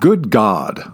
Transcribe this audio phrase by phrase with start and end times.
[0.00, 0.92] Good God.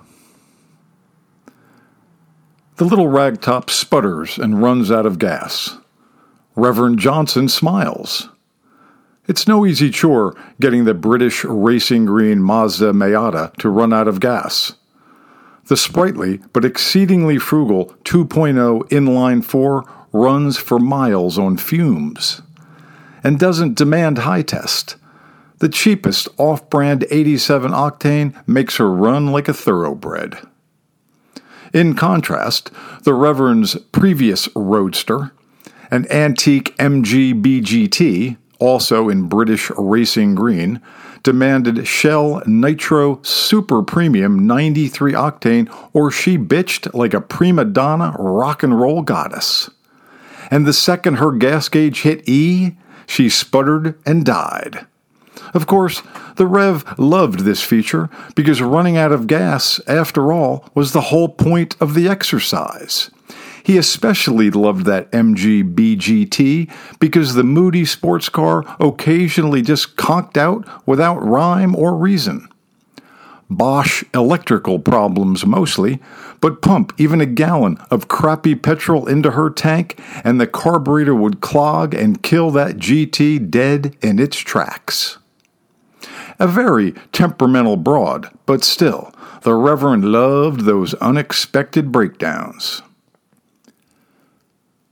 [2.77, 5.77] The little ragtop sputters and runs out of gas.
[6.57, 8.31] Reverend Johnson smiles.
[9.29, 14.21] It's no easy chore getting the British racing green Mazda Miata to run out of
[14.21, 14.73] gas.
[15.67, 22.41] The sprightly but exceedingly frugal 2.0 inline 4 runs for miles on fumes
[23.23, 24.97] and doesn't demand high test.
[25.65, 30.37] The cheapest off brand 87 octane makes her run like a thoroughbred.
[31.73, 32.71] In contrast,
[33.05, 35.33] the Reverend's previous Roadster,
[35.91, 40.83] an antique MGB GT, also in British racing green,
[41.23, 48.63] demanded Shell Nitro Super Premium 93 octane, or she bitched like a prima donna rock
[48.63, 49.71] and roll goddess.
[50.51, 54.87] And the second her gas gauge hit E, she sputtered and died.
[55.55, 56.03] Of course,
[56.35, 61.29] the Rev loved this feature because running out of gas, after all, was the whole
[61.29, 63.11] point of the exercise.
[63.63, 70.69] He especially loved that MGB GT because the moody sports car occasionally just conked out
[70.87, 72.49] without rhyme or reason.
[73.49, 76.01] Bosch electrical problems mostly,
[76.41, 81.41] but pump even a gallon of crappy petrol into her tank and the carburetor would
[81.41, 85.19] clog and kill that GT dead in its tracks.
[86.45, 89.15] A very temperamental broad, but still,
[89.45, 92.83] the Reverend loved those unexpected breakdowns.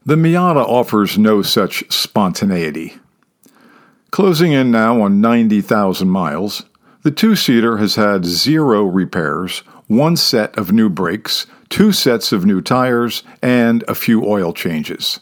[0.06, 2.94] The Miata offers no such spontaneity.
[4.10, 6.64] Closing in now on 90,000 miles,
[7.02, 12.46] the two seater has had zero repairs, one set of new brakes, two sets of
[12.46, 15.20] new tires, and a few oil changes.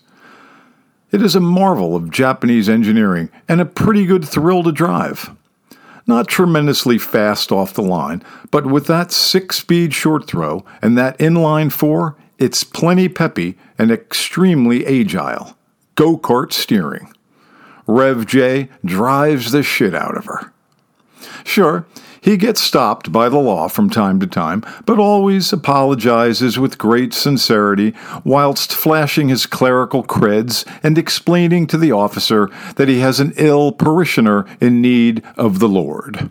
[1.10, 5.34] It is a marvel of Japanese engineering and a pretty good thrill to drive.
[6.06, 11.18] Not tremendously fast off the line, but with that six speed short throw and that
[11.18, 15.56] inline four, it's plenty peppy and extremely agile.
[15.94, 17.12] Go kart steering.
[17.86, 20.52] Rev J drives the shit out of her.
[21.44, 21.86] Sure,
[22.20, 27.14] he gets stopped by the law from time to time, but always apologizes with great
[27.14, 27.94] sincerity
[28.24, 33.72] whilst flashing his clerical creds and explaining to the officer that he has an ill
[33.72, 36.30] parishioner in need of the Lord.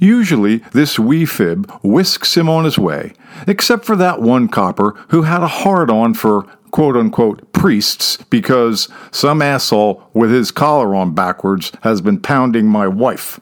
[0.00, 3.14] Usually, this wee fib whisks him on his way,
[3.46, 8.88] except for that one copper who had a hard on for quote unquote priests because
[9.10, 13.40] some asshole with his collar on backwards has been pounding my wife.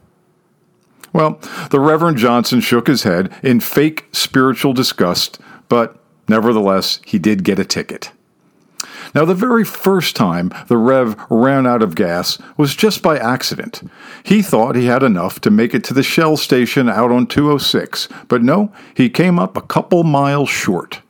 [1.16, 1.40] Well,
[1.70, 5.96] the Reverend Johnson shook his head in fake spiritual disgust, but
[6.28, 8.12] nevertheless, he did get a ticket.
[9.14, 13.80] Now, the very first time the Rev ran out of gas was just by accident.
[14.24, 18.08] He thought he had enough to make it to the Shell station out on 206,
[18.28, 21.00] but no, he came up a couple miles short.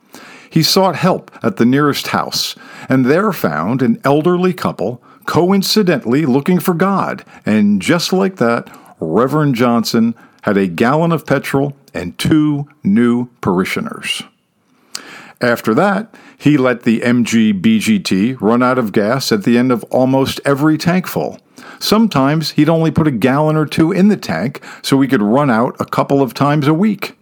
[0.49, 2.55] He sought help at the nearest house,
[2.87, 8.69] and there found an elderly couple, coincidentally looking for God, and just like that,
[8.99, 14.23] Reverend Johnson had a gallon of petrol and two new parishioners.
[15.41, 19.83] After that, he let the MGB GT run out of gas at the end of
[19.85, 21.39] almost every tank full.
[21.79, 25.49] Sometimes he'd only put a gallon or two in the tank so he could run
[25.51, 27.17] out a couple of times a week.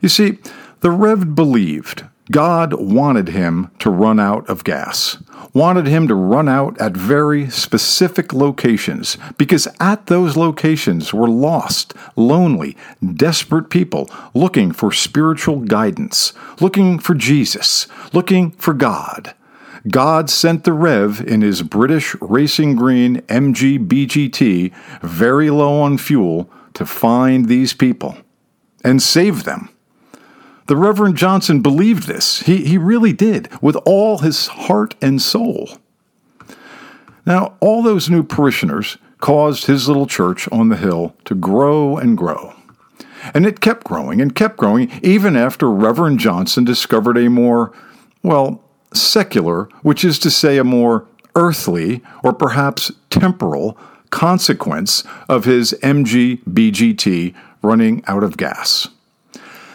[0.00, 0.38] You see,
[0.80, 5.18] the Rev believed God wanted him to run out of gas,
[5.54, 11.94] wanted him to run out at very specific locations, because at those locations were lost,
[12.16, 12.76] lonely,
[13.14, 19.34] desperate people looking for spiritual guidance, looking for Jesus, looking for God.
[19.88, 26.48] God sent the Rev in his British Racing Green MGB GT, very low on fuel,
[26.74, 28.16] to find these people
[28.84, 29.68] and save them.
[30.66, 32.40] The Reverend Johnson believed this.
[32.40, 35.70] He, he really did, with all his heart and soul.
[37.26, 42.16] Now, all those new parishioners caused his little church on the hill to grow and
[42.16, 42.54] grow.
[43.34, 47.72] And it kept growing and kept growing even after Reverend Johnson discovered a more,
[48.22, 48.62] well,
[48.92, 51.06] secular, which is to say, a more
[51.36, 53.78] earthly or perhaps temporal
[54.10, 58.88] consequence of his MGB GT running out of gas.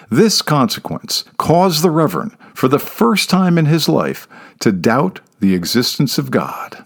[0.10, 4.28] This consequence caused the Reverend, for the first time in his life,
[4.60, 6.86] to doubt the existence of God.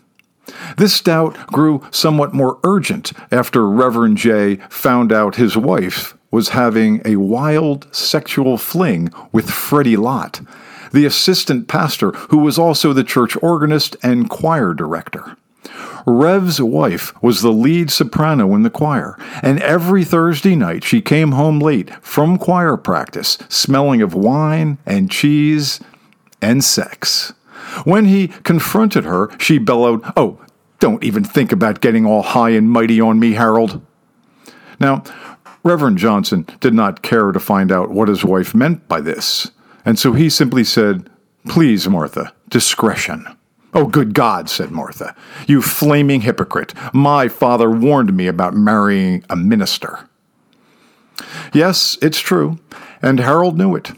[0.77, 7.01] This doubt grew somewhat more urgent after Reverend J found out his wife was having
[7.05, 10.41] a wild sexual fling with Freddie Lott,
[10.91, 15.37] the assistant pastor who was also the church organist and choir director.
[16.05, 21.33] Rev's wife was the lead soprano in the choir, and every Thursday night she came
[21.33, 25.79] home late from choir practice, smelling of wine and cheese
[26.41, 27.33] and sex.
[27.83, 30.39] When he confronted her, she bellowed, Oh,
[30.79, 33.81] don't even think about getting all high and mighty on me, Harold.
[34.79, 35.03] Now,
[35.63, 39.51] Reverend Johnson did not care to find out what his wife meant by this,
[39.85, 41.07] and so he simply said,
[41.47, 43.27] Please, Martha, discretion.
[43.73, 45.15] Oh, good God, said Martha.
[45.47, 46.73] You flaming hypocrite.
[46.93, 50.09] My father warned me about marrying a minister.
[51.53, 52.59] Yes, it's true,
[53.01, 53.91] and Harold knew it.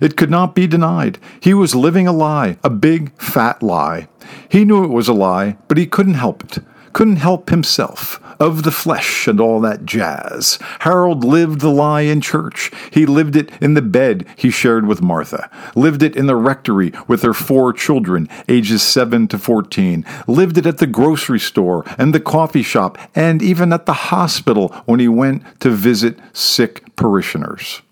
[0.00, 1.18] It could not be denied.
[1.40, 4.08] He was living a lie, a big, fat lie.
[4.48, 6.58] He knew it was a lie, but he couldn't help it
[6.94, 10.58] couldn't help himself, of the flesh and all that jazz.
[10.80, 12.70] Harold lived the lie in church.
[12.90, 16.92] He lived it in the bed he shared with Martha, lived it in the rectory
[17.06, 22.14] with their four children, ages 7 to 14, lived it at the grocery store and
[22.14, 27.82] the coffee shop, and even at the hospital when he went to visit sick parishioners.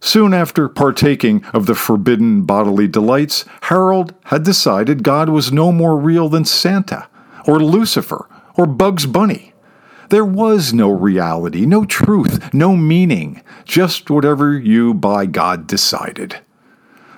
[0.00, 5.98] Soon after partaking of the forbidden bodily delights, Harold had decided God was no more
[5.98, 7.08] real than Santa
[7.48, 9.54] or Lucifer or Bugs Bunny.
[10.10, 16.40] There was no reality, no truth, no meaning, just whatever you by God decided.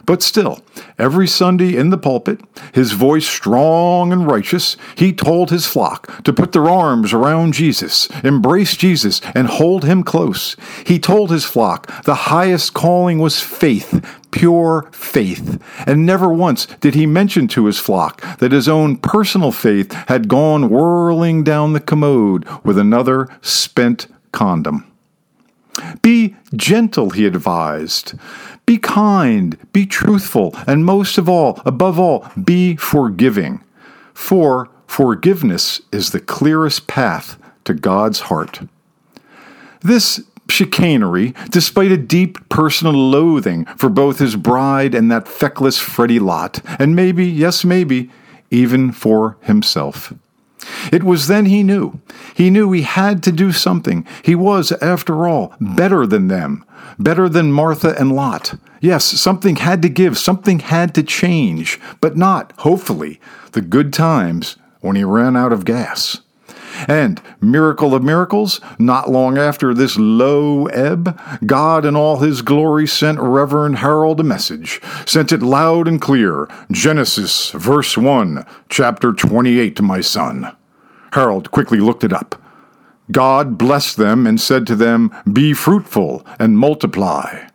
[0.07, 0.65] But still,
[0.99, 2.41] every Sunday in the pulpit,
[2.73, 8.09] his voice strong and righteous, he told his flock to put their arms around Jesus,
[8.25, 10.57] embrace Jesus, and hold him close.
[10.85, 16.95] He told his flock the highest calling was faith, pure faith, and never once did
[16.95, 21.81] he mention to his flock that his own personal faith had gone whirling down the
[21.81, 24.87] commode with another spent condom.
[26.03, 28.15] Be gentle, he advised.
[28.67, 33.65] Be kind, be truthful, and most of all, above all, be forgiving.
[34.15, 38.61] For forgiveness is the clearest path to God's heart.
[39.81, 46.19] This chicanery, despite a deep personal loathing for both his bride and that feckless Freddie
[46.19, 48.11] Lott, and maybe, yes, maybe,
[48.51, 50.13] even for himself.
[50.93, 52.01] It was then he knew.
[52.35, 54.07] He knew he had to do something.
[54.23, 56.65] He was, after all, better than them,
[56.99, 58.55] better than Martha and Lott.
[58.81, 63.21] Yes, something had to give, something had to change, but not, hopefully,
[63.53, 66.21] the good times when he ran out of gas.
[66.89, 72.87] And, miracle of miracles, not long after this low ebb, God in all his glory
[72.87, 79.81] sent Reverend Harold a message, sent it loud and clear Genesis, verse 1, chapter 28,
[79.83, 80.57] my son.
[81.13, 82.41] Harold quickly looked it up.
[83.11, 87.49] God blessed them and said to them, Be fruitful and multiply.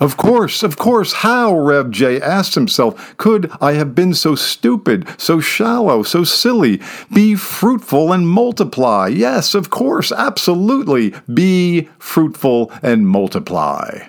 [0.00, 5.08] Of course, of course, how, Rev J asked himself, could I have been so stupid,
[5.18, 6.80] so shallow, so silly?
[7.12, 9.08] Be fruitful and multiply.
[9.08, 11.14] Yes, of course, absolutely.
[11.32, 14.08] Be fruitful and multiply.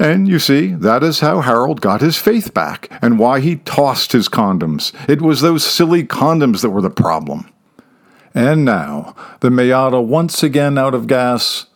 [0.00, 4.12] And you see, that is how Harold got his faith back and why he tossed
[4.12, 4.92] his condoms.
[5.08, 7.50] It was those silly condoms that were the problem.
[8.32, 11.66] And now, the Miata once again out of gas,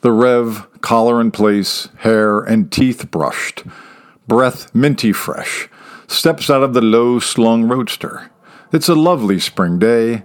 [0.00, 3.64] the Rev collar in place, hair and teeth brushed,
[4.26, 5.68] breath minty fresh,
[6.06, 8.30] steps out of the low slung roadster.
[8.72, 10.24] It's a lovely spring day.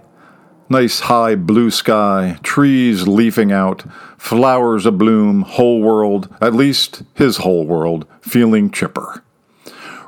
[0.68, 3.84] Nice high blue sky, trees leafing out,
[4.16, 9.22] flowers abloom, whole world, at least his whole world, feeling chipper.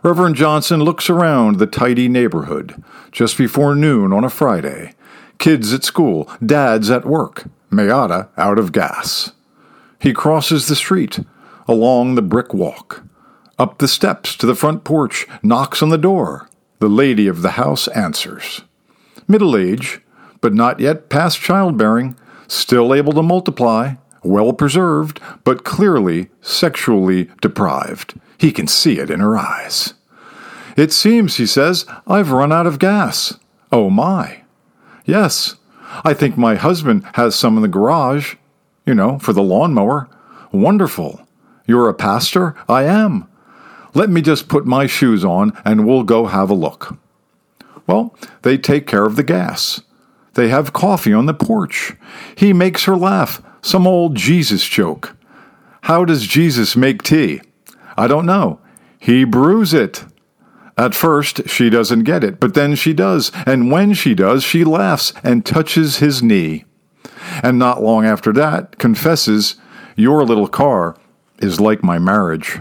[0.02, 4.94] Reverend Johnson looks around the tidy neighborhood just before noon on a Friday.
[5.38, 9.32] Kids at school, dads at work, Miata out of gas.
[9.98, 11.20] He crosses the street,
[11.66, 13.02] along the brick walk,
[13.58, 16.48] up the steps to the front porch, knocks on the door.
[16.78, 18.62] The lady of the house answers.
[19.26, 20.00] Middle age,
[20.42, 22.16] but not yet past childbearing,
[22.48, 28.20] still able to multiply, well preserved, but clearly sexually deprived.
[28.38, 29.94] He can see it in her eyes.
[30.76, 33.38] It seems, he says, I've run out of gas.
[33.72, 34.42] Oh my.
[35.06, 35.56] Yes,
[36.04, 38.34] I think my husband has some in the garage
[38.86, 40.08] you know, for the lawnmower.
[40.52, 41.26] Wonderful.
[41.66, 42.54] You're a pastor?
[42.68, 43.28] I am.
[43.92, 46.96] Let me just put my shoes on and we'll go have a look.
[47.86, 49.82] Well, they take care of the gas.
[50.34, 51.94] They have coffee on the porch.
[52.36, 53.42] He makes her laugh.
[53.62, 55.16] Some old Jesus joke.
[55.82, 57.40] How does Jesus make tea?
[57.96, 58.60] I don't know.
[58.98, 60.04] He brews it.
[60.76, 64.62] At first, she doesn't get it, but then she does, and when she does, she
[64.62, 66.65] laughs and touches his knee
[67.42, 69.56] and not long after that confesses,
[69.96, 70.96] Your little car
[71.38, 72.60] is like my marriage.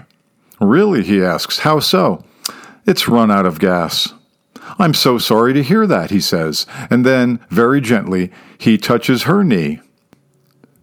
[0.60, 1.04] Really?
[1.04, 1.60] he asks.
[1.60, 2.24] How so?
[2.86, 4.14] It's run out of gas.
[4.80, 9.44] I'm so sorry to hear that, he says, and then, very gently, he touches her
[9.44, 9.80] knee.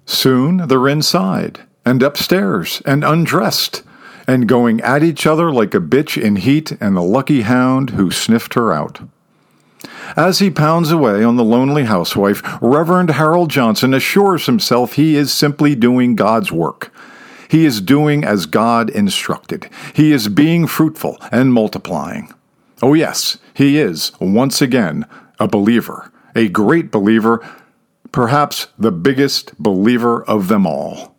[0.06, 3.82] Soon they're inside, and upstairs, and undressed,
[4.26, 8.10] and going at each other like a bitch in heat and the lucky hound who
[8.10, 9.00] sniffed her out.
[10.16, 15.32] As he pounds away on the lonely housewife, Reverend Harold Johnson assures himself he is
[15.32, 16.92] simply doing God's work.
[17.48, 19.68] He is doing as God instructed.
[19.94, 22.32] He is being fruitful and multiplying.
[22.80, 25.06] Oh, yes, he is, once again,
[25.38, 27.46] a believer, a great believer,
[28.10, 31.11] perhaps the biggest believer of them all.